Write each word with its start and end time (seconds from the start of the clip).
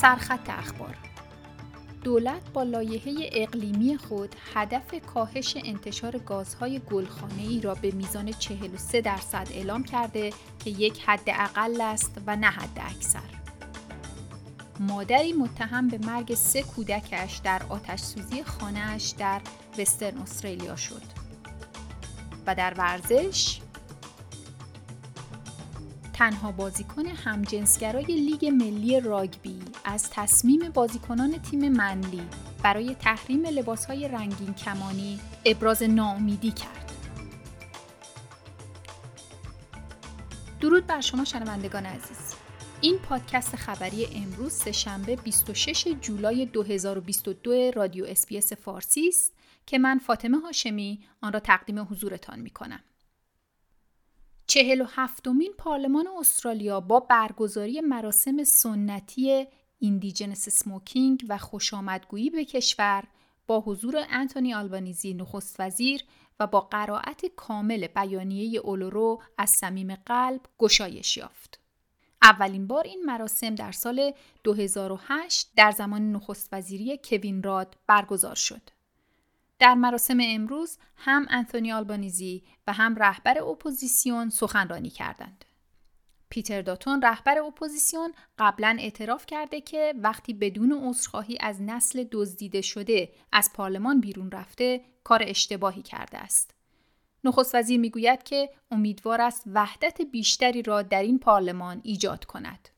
سرخط 0.00 0.50
اخبار 0.50 0.96
دولت 2.04 2.52
با 2.54 2.62
لایحه 2.62 3.30
اقلیمی 3.32 3.96
خود 3.96 4.36
هدف 4.54 4.94
کاهش 5.14 5.56
انتشار 5.64 6.18
گازهای 6.18 6.80
گلخانه‌ای 6.90 7.60
را 7.60 7.74
به 7.74 7.90
میزان 7.90 8.32
43 8.32 9.00
درصد 9.00 9.48
اعلام 9.50 9.84
کرده 9.84 10.32
که 10.64 10.70
یک 10.70 11.02
حد 11.06 11.20
اقل 11.26 11.80
است 11.80 12.12
و 12.26 12.36
نه 12.36 12.46
حد 12.46 12.80
اکثر. 12.80 13.30
مادری 14.80 15.32
متهم 15.32 15.88
به 15.88 15.98
مرگ 15.98 16.34
سه 16.34 16.62
کودکش 16.62 17.40
در 17.44 17.62
آتش 17.68 18.00
سوزی 18.00 18.42
خانهاش 18.42 19.08
در 19.08 19.40
وسترن 19.78 20.18
استرالیا 20.18 20.76
شد. 20.76 21.02
و 22.46 22.54
در 22.54 22.74
ورزش 22.74 23.60
تنها 26.18 26.52
بازیکن 26.52 27.06
همجنسگرای 27.06 28.04
لیگ 28.04 28.46
ملی 28.46 29.00
راگبی 29.00 29.58
از 29.84 30.10
تصمیم 30.10 30.60
بازیکنان 30.74 31.42
تیم 31.42 31.68
منلی 31.68 32.22
برای 32.62 32.94
تحریم 32.94 33.46
لباسهای 33.46 34.08
رنگین 34.08 34.54
کمانی 34.54 35.20
ابراز 35.44 35.82
ناامیدی 35.82 36.50
کرد. 36.50 36.92
درود 40.60 40.86
بر 40.86 41.00
شما 41.00 41.24
شنوندگان 41.24 41.86
عزیز. 41.86 42.34
این 42.80 42.98
پادکست 42.98 43.56
خبری 43.56 44.06
امروز 44.14 44.52
سهشنبه 44.52 45.16
26 45.16 45.88
جولای 46.00 46.46
2022 46.46 47.70
رادیو 47.70 48.04
SBS 48.04 48.52
فارسی 48.52 49.08
است 49.08 49.32
که 49.66 49.78
من 49.78 49.98
فاطمه 49.98 50.38
هاشمی 50.38 51.00
آن 51.20 51.32
را 51.32 51.40
تقدیم 51.40 51.78
حضورتان 51.78 52.40
می 52.40 52.50
کنم. 52.50 52.80
چهل 54.50 54.80
و 54.80 54.86
هفتمین 54.88 55.52
پارلمان 55.58 56.06
استرالیا 56.18 56.80
با 56.80 57.00
برگزاری 57.00 57.80
مراسم 57.80 58.44
سنتی 58.44 59.46
ایندیجنس 59.78 60.48
سموکینگ 60.48 61.24
و 61.28 61.38
خوشامدگویی 61.38 62.30
به 62.30 62.44
کشور 62.44 63.04
با 63.46 63.60
حضور 63.60 64.04
انتونی 64.10 64.54
آلبانیزی 64.54 65.14
نخست 65.14 65.60
وزیر 65.60 66.02
و 66.40 66.46
با 66.46 66.60
قرائت 66.60 67.26
کامل 67.36 67.86
بیانیه 67.86 68.58
اولورو 68.58 69.22
از 69.38 69.50
صمیم 69.50 69.94
قلب 69.94 70.40
گشایش 70.58 71.16
یافت. 71.16 71.60
اولین 72.22 72.66
بار 72.66 72.84
این 72.84 73.04
مراسم 73.04 73.54
در 73.54 73.72
سال 73.72 74.12
2008 74.44 75.50
در 75.56 75.70
زمان 75.70 76.12
نخست 76.12 76.48
وزیری 76.52 77.00
کوین 77.04 77.42
راد 77.42 77.76
برگزار 77.86 78.34
شد. 78.34 78.77
در 79.58 79.74
مراسم 79.74 80.18
امروز 80.22 80.78
هم 80.96 81.26
انتونی 81.30 81.72
آلبانیزی 81.72 82.44
و 82.66 82.72
هم 82.72 82.96
رهبر 82.96 83.42
اپوزیسیون 83.42 84.30
سخنرانی 84.30 84.90
کردند. 84.90 85.44
پیتر 86.30 86.62
داتون 86.62 87.02
رهبر 87.02 87.38
اپوزیسیون 87.38 88.12
قبلا 88.38 88.76
اعتراف 88.80 89.26
کرده 89.26 89.60
که 89.60 89.94
وقتی 89.96 90.34
بدون 90.34 90.72
عذرخواهی 90.72 91.38
از 91.40 91.62
نسل 91.62 92.04
دزدیده 92.12 92.60
شده 92.60 93.12
از 93.32 93.50
پارلمان 93.54 94.00
بیرون 94.00 94.30
رفته 94.30 94.84
کار 95.04 95.22
اشتباهی 95.26 95.82
کرده 95.82 96.18
است. 96.18 96.54
نخست 97.24 97.54
وزیر 97.54 97.80
می‌گوید 97.80 98.22
که 98.22 98.50
امیدوار 98.70 99.20
است 99.20 99.42
وحدت 99.46 100.02
بیشتری 100.02 100.62
را 100.62 100.82
در 100.82 101.02
این 101.02 101.18
پارلمان 101.18 101.80
ایجاد 101.84 102.24
کند. 102.24 102.68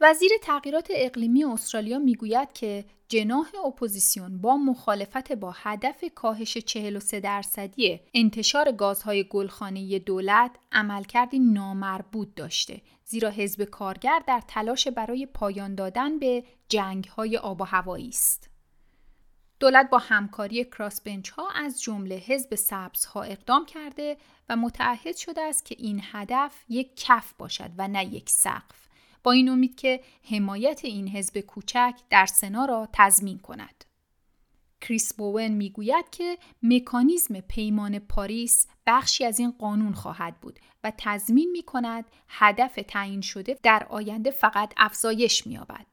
وزیر 0.00 0.30
تغییرات 0.42 0.88
اقلیمی 0.90 1.44
استرالیا 1.44 1.98
می‌گوید 1.98 2.52
که 2.52 2.84
جناح 3.08 3.46
اپوزیسیون 3.66 4.40
با 4.40 4.56
مخالفت 4.56 5.32
با 5.32 5.54
هدف 5.56 6.04
کاهش 6.14 6.58
43 6.58 7.20
درصدی 7.20 8.00
انتشار 8.14 8.72
گازهای 8.72 9.24
گلخانه‌ای 9.24 9.98
دولت 9.98 10.50
عملکردی 10.72 11.38
نامربوط 11.38 12.28
داشته 12.36 12.82
زیرا 13.04 13.30
حزب 13.30 13.64
کارگر 13.64 14.22
در 14.26 14.42
تلاش 14.48 14.88
برای 14.88 15.26
پایان 15.26 15.74
دادن 15.74 16.18
به 16.18 16.44
جنگهای 16.68 17.36
آب 17.36 17.60
و 17.60 17.64
هوایی 17.64 18.08
است. 18.08 18.50
دولت 19.60 19.90
با 19.90 19.98
همکاری 19.98 20.64
کراسبنچ 20.64 21.30
ها 21.30 21.48
از 21.54 21.82
جمله 21.82 22.14
حزب 22.14 22.54
سبز 22.54 23.04
ها 23.04 23.22
اقدام 23.22 23.66
کرده 23.66 24.16
و 24.48 24.56
متعهد 24.56 25.16
شده 25.16 25.40
است 25.42 25.64
که 25.64 25.76
این 25.78 26.00
هدف 26.12 26.64
یک 26.68 26.96
کف 26.96 27.32
باشد 27.38 27.70
و 27.78 27.88
نه 27.88 28.14
یک 28.14 28.30
سقف. 28.30 28.85
با 29.26 29.32
این 29.32 29.48
امید 29.48 29.76
که 29.76 30.00
حمایت 30.30 30.80
این 30.84 31.08
حزب 31.08 31.40
کوچک 31.40 31.94
در 32.10 32.26
سنا 32.26 32.64
را 32.64 32.88
تضمین 32.92 33.38
کند. 33.38 33.84
کریس 34.80 35.14
بوون 35.14 35.48
می‌گوید 35.48 36.10
که 36.10 36.38
مکانیزم 36.62 37.40
پیمان 37.40 37.98
پاریس 37.98 38.66
بخشی 38.86 39.24
از 39.24 39.38
این 39.38 39.50
قانون 39.50 39.92
خواهد 39.92 40.40
بود 40.40 40.58
و 40.84 40.92
تضمین 40.98 41.50
می 41.52 41.62
کند 41.62 42.04
هدف 42.28 42.78
تعیین 42.88 43.20
شده 43.20 43.58
در 43.62 43.86
آینده 43.90 44.30
فقط 44.30 44.72
افزایش 44.76 45.46
می‌یابد. 45.46 45.86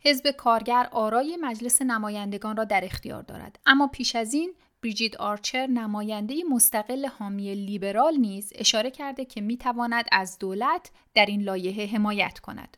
حزب 0.00 0.30
کارگر 0.30 0.88
آرای 0.92 1.38
مجلس 1.40 1.82
نمایندگان 1.82 2.56
را 2.56 2.64
در 2.64 2.84
اختیار 2.84 3.22
دارد 3.22 3.58
اما 3.66 3.86
پیش 3.86 4.16
از 4.16 4.34
این 4.34 4.54
بریجید 4.82 5.16
آرچر 5.16 5.66
نماینده 5.66 6.34
مستقل 6.50 7.06
حامی 7.06 7.54
لیبرال 7.54 8.16
نیز 8.16 8.52
اشاره 8.54 8.90
کرده 8.90 9.24
که 9.24 9.40
می 9.40 9.56
تواند 9.56 10.04
از 10.12 10.38
دولت 10.38 10.90
در 11.14 11.26
این 11.26 11.42
لایحه 11.42 11.86
حمایت 11.86 12.38
کند. 12.38 12.76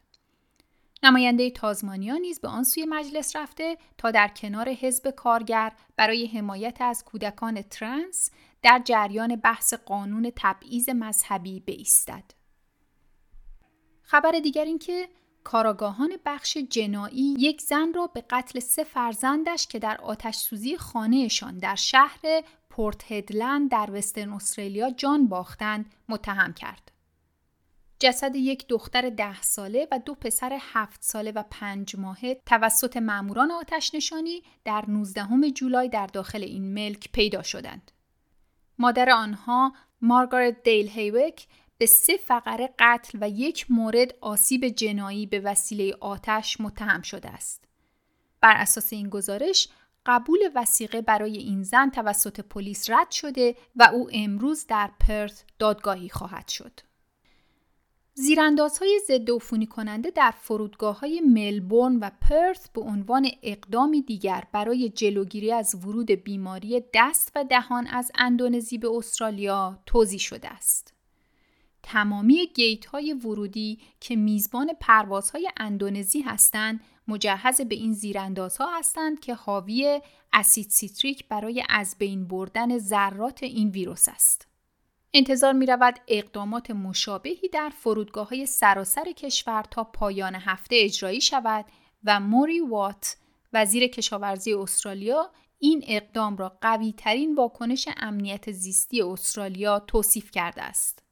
نماینده 1.02 1.50
تازمانیا 1.50 2.16
نیز 2.16 2.40
به 2.40 2.48
آن 2.48 2.64
سوی 2.64 2.86
مجلس 2.88 3.36
رفته 3.36 3.78
تا 3.98 4.10
در 4.10 4.28
کنار 4.28 4.68
حزب 4.68 5.10
کارگر 5.10 5.72
برای 5.96 6.26
حمایت 6.26 6.76
از 6.80 7.04
کودکان 7.04 7.62
ترنس 7.62 8.30
در 8.62 8.82
جریان 8.84 9.36
بحث 9.36 9.74
قانون 9.74 10.32
تبعیض 10.36 10.88
مذهبی 10.88 11.60
بایستد. 11.60 12.24
خبر 14.02 14.30
دیگر 14.30 14.64
این 14.64 14.78
که 14.78 15.08
کاراگاهان 15.44 16.12
بخش 16.26 16.56
جنایی 16.56 17.34
یک 17.38 17.60
زن 17.60 17.92
را 17.94 18.06
به 18.06 18.24
قتل 18.30 18.60
سه 18.60 18.84
فرزندش 18.84 19.66
که 19.66 19.78
در 19.78 20.00
آتش 20.00 20.36
سوزی 20.36 20.76
خانهشان 20.76 21.58
در 21.58 21.74
شهر 21.74 22.20
پورت 22.70 23.12
هدلند 23.12 23.70
در 23.70 23.90
وسترن 23.92 24.32
استرالیا 24.32 24.90
جان 24.90 25.28
باختند 25.28 25.94
متهم 26.08 26.52
کرد. 26.52 26.92
جسد 27.98 28.36
یک 28.36 28.68
دختر 28.68 29.10
ده 29.10 29.42
ساله 29.42 29.88
و 29.92 29.98
دو 29.98 30.14
پسر 30.14 30.58
هفت 30.60 31.02
ساله 31.02 31.32
و 31.32 31.42
پنج 31.50 31.96
ماهه 31.96 32.40
توسط 32.46 32.96
ماموران 32.96 33.50
آتش 33.50 33.94
نشانی 33.94 34.42
در 34.64 34.84
19 34.88 35.50
جولای 35.50 35.88
در 35.88 36.06
داخل 36.06 36.42
این 36.42 36.74
ملک 36.74 37.12
پیدا 37.12 37.42
شدند. 37.42 37.90
مادر 38.78 39.10
آنها 39.10 39.72
مارگارت 40.00 40.62
دیل 40.62 40.88
هیوک 40.88 41.46
به 41.78 41.86
سه 41.86 42.16
فقره 42.16 42.74
قتل 42.78 43.18
و 43.20 43.28
یک 43.28 43.66
مورد 43.70 44.14
آسیب 44.20 44.68
جنایی 44.68 45.26
به 45.26 45.40
وسیله 45.40 45.96
آتش 46.00 46.60
متهم 46.60 47.02
شده 47.02 47.28
است. 47.28 47.64
بر 48.40 48.54
اساس 48.56 48.92
این 48.92 49.08
گزارش 49.08 49.68
قبول 50.06 50.38
وسیقه 50.54 51.02
برای 51.02 51.36
این 51.36 51.62
زن 51.62 51.90
توسط 51.90 52.40
پلیس 52.40 52.90
رد 52.90 53.10
شده 53.10 53.56
و 53.76 53.90
او 53.92 54.10
امروز 54.12 54.66
در 54.66 54.90
پرت 55.00 55.44
دادگاهی 55.58 56.08
خواهد 56.08 56.48
شد. 56.48 56.80
زیراندازهای 58.16 59.00
ضد 59.08 59.30
عفونی 59.30 59.66
کننده 59.66 60.10
در 60.10 60.34
فرودگاه 60.40 61.00
های 61.00 61.20
ملبورن 61.20 61.96
و 61.96 62.10
پرت 62.20 62.70
به 62.72 62.80
عنوان 62.80 63.28
اقدامی 63.42 64.02
دیگر 64.02 64.44
برای 64.52 64.88
جلوگیری 64.88 65.52
از 65.52 65.74
ورود 65.74 66.10
بیماری 66.10 66.84
دست 66.94 67.32
و 67.34 67.44
دهان 67.44 67.86
از 67.86 68.12
اندونزی 68.14 68.78
به 68.78 68.88
استرالیا 68.96 69.78
توضیح 69.86 70.18
شده 70.18 70.48
است. 70.48 70.93
تمامی 71.86 72.46
گیت 72.46 72.86
های 72.86 73.12
ورودی 73.12 73.78
که 74.00 74.16
میزبان 74.16 74.70
پروازهای 74.80 75.50
اندونزی 75.56 76.20
هستند 76.20 76.80
مجهز 77.08 77.60
به 77.60 77.74
این 77.74 77.92
زیراندازها 77.92 78.78
هستند 78.78 79.20
که 79.20 79.34
حاوی 79.34 80.00
اسید 80.32 80.70
سیتریک 80.70 81.28
برای 81.28 81.64
از 81.68 81.96
بین 81.98 82.28
بردن 82.28 82.78
ذرات 82.78 83.42
این 83.42 83.68
ویروس 83.68 84.08
است. 84.08 84.48
انتظار 85.14 85.52
می 85.52 85.66
رود 85.66 86.00
اقدامات 86.08 86.70
مشابهی 86.70 87.48
در 87.48 87.72
فرودگاه 87.78 88.28
های 88.28 88.46
سراسر 88.46 89.12
کشور 89.12 89.64
تا 89.70 89.84
پایان 89.84 90.34
هفته 90.34 90.76
اجرایی 90.78 91.20
شود 91.20 91.64
و 92.04 92.20
موری 92.20 92.60
وات 92.60 93.16
وزیر 93.52 93.86
کشاورزی 93.86 94.54
استرالیا 94.54 95.30
این 95.58 95.84
اقدام 95.86 96.36
را 96.36 96.58
قوی 96.60 96.92
ترین 96.92 97.34
واکنش 97.34 97.88
امنیت 97.96 98.52
زیستی 98.52 99.02
استرالیا 99.02 99.78
توصیف 99.78 100.30
کرده 100.30 100.62
است. 100.62 101.03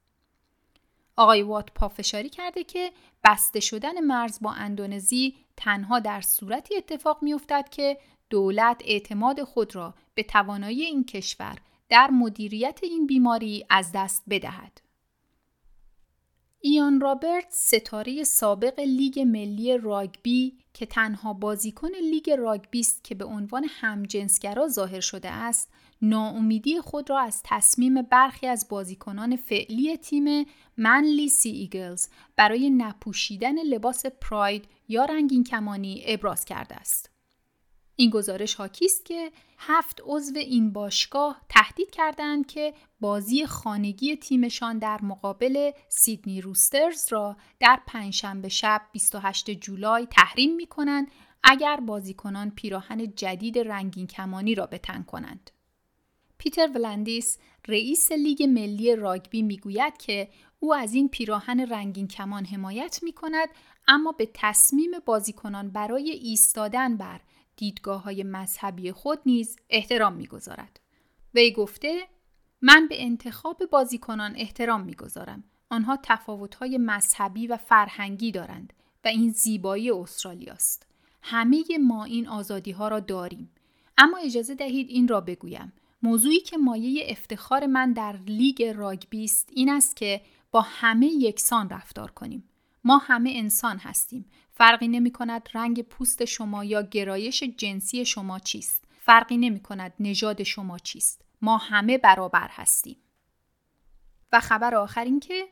آقای 1.15 1.41
وات 1.41 1.71
پافشاری 1.75 2.29
کرده 2.29 2.63
که 2.63 2.91
بسته 3.23 3.59
شدن 3.59 3.99
مرز 3.99 4.39
با 4.41 4.51
اندونزی 4.51 5.35
تنها 5.57 5.99
در 5.99 6.21
صورتی 6.21 6.77
اتفاق 6.77 7.23
میافتد 7.23 7.69
که 7.69 7.97
دولت 8.29 8.81
اعتماد 8.85 9.43
خود 9.43 9.75
را 9.75 9.93
به 10.15 10.23
توانایی 10.23 10.81
این 10.81 11.03
کشور 11.03 11.57
در 11.89 12.09
مدیریت 12.11 12.79
این 12.83 13.07
بیماری 13.07 13.65
از 13.69 13.91
دست 13.95 14.23
بدهد. 14.29 14.81
ایان 16.65 17.01
رابرت 17.01 17.47
ستاره 17.49 18.23
سابق 18.23 18.79
لیگ 18.79 19.19
ملی 19.19 19.77
راگبی 19.77 20.57
که 20.73 20.85
تنها 20.85 21.33
بازیکن 21.33 21.87
لیگ 21.87 22.31
راگبی 22.31 22.79
است 22.79 23.03
که 23.03 23.15
به 23.15 23.25
عنوان 23.25 23.65
همجنسگرا 23.69 24.67
ظاهر 24.67 24.99
شده 24.99 25.31
است 25.31 25.69
ناامیدی 26.01 26.81
خود 26.81 27.09
را 27.09 27.19
از 27.19 27.41
تصمیم 27.43 28.01
برخی 28.01 28.47
از 28.47 28.67
بازیکنان 28.69 29.35
فعلی 29.35 29.97
تیم 29.97 30.45
منلی 30.77 31.29
سی 31.29 31.49
ایگلز 31.49 32.07
برای 32.35 32.69
نپوشیدن 32.69 33.63
لباس 33.63 34.05
پراید 34.05 34.65
یا 34.87 35.05
رنگین 35.05 35.43
کمانی 35.43 36.03
ابراز 36.05 36.45
کرده 36.45 36.75
است. 36.75 37.12
این 37.95 38.09
گزارش 38.09 38.55
حاکی 38.55 38.85
است 38.85 39.05
که 39.05 39.31
هفت 39.57 40.01
عضو 40.03 40.37
این 40.37 40.73
باشگاه 40.73 41.41
تهدید 41.49 41.91
کردند 41.91 42.47
که 42.47 42.73
بازی 42.99 43.45
خانگی 43.45 44.15
تیمشان 44.15 44.79
در 44.79 45.01
مقابل 45.01 45.71
سیدنی 45.89 46.41
روسترز 46.41 47.07
را 47.09 47.37
در 47.59 47.79
پنجشنبه 47.87 48.49
شب 48.49 48.81
28 48.91 49.51
جولای 49.51 50.05
تحریم 50.05 50.55
می 50.55 50.67
کنند 50.67 51.07
اگر 51.43 51.79
بازیکنان 51.79 52.49
پیراهن 52.49 53.13
جدید 53.15 53.59
رنگین 53.59 54.07
کمانی 54.07 54.55
را 54.55 54.65
بتن 54.65 55.03
کنند. 55.03 55.51
پیتر 56.37 56.69
ولندیس 56.75 57.37
رئیس 57.67 58.11
لیگ 58.11 58.43
ملی 58.43 58.95
راگبی 58.95 59.41
می‌گوید 59.41 59.97
که 59.97 60.29
او 60.59 60.73
از 60.73 60.93
این 60.93 61.09
پیراهن 61.09 61.59
رنگین 61.59 62.07
کمان 62.07 62.45
حمایت 62.45 62.99
می 63.03 63.13
کند 63.13 63.49
اما 63.87 64.11
به 64.11 64.29
تصمیم 64.33 64.91
بازیکنان 65.05 65.69
برای 65.69 66.09
ایستادن 66.09 66.97
بر 66.97 67.21
دیدگاه 67.55 68.03
های 68.03 68.23
مذهبی 68.23 68.91
خود 68.91 69.19
نیز 69.25 69.57
احترام 69.69 70.13
می‌گذارد. 70.13 70.79
وی 71.33 71.51
گفته 71.51 72.07
من 72.61 72.87
به 72.87 73.03
انتخاب 73.03 73.65
بازیکنان 73.71 74.33
احترام 74.35 74.81
می‌گذارم. 74.81 75.43
آنها 75.69 75.99
های 76.59 76.77
مذهبی 76.77 77.47
و 77.47 77.57
فرهنگی 77.57 78.31
دارند 78.31 78.73
و 79.05 79.07
این 79.07 79.29
زیبایی 79.29 79.91
استرالیاست. 79.91 80.87
همه 81.21 81.63
ما 81.81 82.03
این 82.03 82.27
آزادی 82.27 82.71
ها 82.71 82.87
را 82.87 82.99
داریم. 82.99 83.51
اما 83.97 84.17
اجازه 84.17 84.55
دهید 84.55 84.89
این 84.89 85.07
را 85.07 85.21
بگویم. 85.21 85.73
موضوعی 86.03 86.39
که 86.39 86.57
مایه 86.57 87.05
افتخار 87.09 87.65
من 87.65 87.93
در 87.93 88.17
لیگ 88.27 88.63
راگبی 88.63 89.23
است 89.23 89.49
این 89.53 89.69
است 89.69 89.95
که 89.95 90.21
با 90.51 90.61
همه 90.61 91.07
یکسان 91.07 91.69
رفتار 91.69 92.11
کنیم. 92.11 92.43
ما 92.83 92.97
همه 92.97 93.33
انسان 93.35 93.77
هستیم. 93.77 94.25
فرقی 94.51 94.87
نمی 94.87 95.11
کند 95.11 95.49
رنگ 95.53 95.81
پوست 95.81 96.25
شما 96.25 96.63
یا 96.63 96.81
گرایش 96.81 97.43
جنسی 97.43 98.05
شما 98.05 98.39
چیست. 98.39 98.85
فرقی 98.99 99.37
نمی 99.37 99.59
کند 99.59 99.93
نژاد 99.99 100.43
شما 100.43 100.79
چیست. 100.79 101.25
ما 101.41 101.57
همه 101.57 101.97
برابر 101.97 102.47
هستیم. 102.51 102.97
و 104.31 104.39
خبر 104.39 104.75
آخر 104.75 105.03
این 105.03 105.19
که 105.19 105.47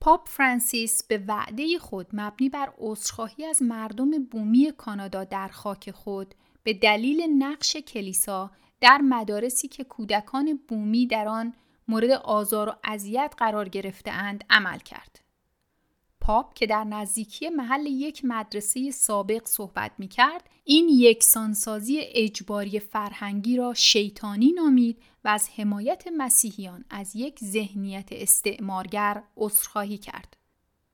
پاپ 0.00 0.28
فرانسیس 0.28 1.02
به 1.02 1.24
وعده 1.28 1.78
خود 1.78 2.06
مبنی 2.12 2.48
بر 2.48 2.72
عذرخواهی 2.78 3.44
از 3.44 3.62
مردم 3.62 4.24
بومی 4.24 4.72
کانادا 4.76 5.24
در 5.24 5.48
خاک 5.48 5.90
خود 5.90 6.34
به 6.62 6.74
دلیل 6.74 7.22
نقش 7.38 7.76
کلیسا 7.76 8.50
در 8.80 8.98
مدارسی 8.98 9.68
که 9.68 9.84
کودکان 9.84 10.60
بومی 10.68 11.06
در 11.06 11.28
آن 11.28 11.54
مورد 11.88 12.10
آزار 12.10 12.68
و 12.68 12.72
اذیت 12.84 13.34
قرار 13.38 13.68
گرفتهاند 13.68 14.44
عمل 14.50 14.78
کرد. 14.78 15.27
پاپ 16.28 16.54
که 16.54 16.66
در 16.66 16.84
نزدیکی 16.84 17.48
محل 17.48 17.86
یک 17.86 18.24
مدرسه 18.24 18.90
سابق 18.90 19.46
صحبت 19.46 19.92
می 19.98 20.08
کرد 20.08 20.50
این 20.64 20.88
یکسانسازی 20.88 22.00
اجباری 22.02 22.80
فرهنگی 22.80 23.56
را 23.56 23.74
شیطانی 23.74 24.52
نامید 24.52 25.02
و 25.24 25.28
از 25.28 25.48
حمایت 25.56 26.04
مسیحیان 26.16 26.84
از 26.90 27.16
یک 27.16 27.38
ذهنیت 27.44 28.08
استعمارگر 28.10 29.22
عذرخواهی 29.36 29.98
کرد. 29.98 30.36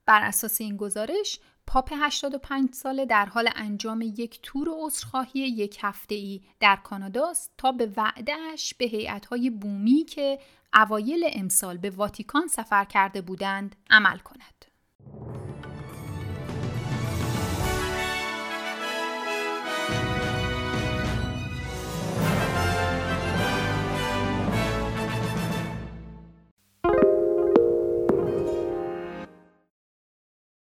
بر 0.06 0.22
اساس 0.22 0.60
این 0.60 0.76
گزارش 0.76 1.40
پاپ 1.66 1.92
85 1.96 2.74
ساله 2.74 3.06
در 3.06 3.26
حال 3.26 3.50
انجام 3.56 4.00
یک 4.02 4.40
تور 4.42 4.68
عذرخواهی 4.78 5.40
یک 5.40 5.78
هفته 5.80 6.14
ای 6.14 6.40
در 6.60 6.76
کانادا 6.76 7.30
است 7.30 7.52
تا 7.58 7.72
به 7.72 7.92
وعدهش 7.96 8.74
به 8.74 8.84
هیئت‌های 8.84 9.50
بومی 9.50 10.04
که 10.04 10.38
اوایل 10.74 11.30
امسال 11.32 11.76
به 11.76 11.90
واتیکان 11.90 12.46
سفر 12.46 12.84
کرده 12.84 13.20
بودند 13.20 13.76
عمل 13.90 14.18
کند. 14.18 14.53
Thank 15.20 15.48
you. 15.48 15.53